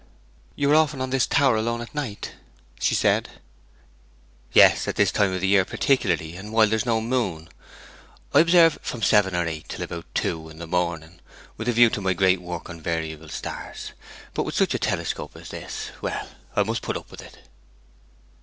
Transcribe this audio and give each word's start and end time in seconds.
'You 0.55 0.71
are 0.71 0.75
often 0.75 0.99
on 0.99 1.11
this 1.11 1.27
tower 1.27 1.55
alone 1.57 1.79
at 1.79 1.93
night?' 1.93 2.31
she 2.79 2.95
said. 2.95 3.29
'Yes; 4.51 4.87
at 4.87 4.95
this 4.95 5.11
time 5.11 5.31
of 5.31 5.41
the 5.41 5.47
year 5.47 5.63
particularly, 5.63 6.35
and 6.35 6.51
while 6.51 6.65
there 6.65 6.75
is 6.77 6.87
no 6.87 7.01
moon. 7.01 7.49
I 8.33 8.39
observe 8.39 8.79
from 8.81 9.03
seven 9.03 9.35
or 9.35 9.45
eight 9.45 9.69
till 9.69 9.83
about 9.83 10.07
two 10.15 10.49
in 10.49 10.57
the 10.57 10.65
morning, 10.65 11.19
with 11.55 11.67
a 11.67 11.71
view 11.71 11.91
to 11.91 12.01
my 12.01 12.13
great 12.13 12.41
work 12.41 12.67
on 12.67 12.81
variable 12.81 13.29
stars. 13.29 13.91
But 14.33 14.41
with 14.41 14.55
such 14.55 14.73
a 14.73 14.79
telescope 14.79 15.35
as 15.37 15.49
this 15.49 15.91
well, 16.01 16.29
I 16.55 16.63
must 16.63 16.81
put 16.81 16.97
up 16.97 17.11
with 17.11 17.21
it!' 17.21 17.37